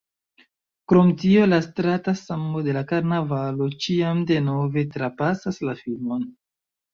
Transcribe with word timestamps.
Krom 0.93 1.09
tio 1.23 1.43
la 1.49 1.59
strata 1.65 2.13
sambo 2.21 2.61
de 2.69 2.75
karnavalo 2.93 3.67
ĉiam 3.85 4.25
denove 4.33 4.85
trapasas 4.97 5.63
la 5.69 5.77
filmon. 5.85 6.27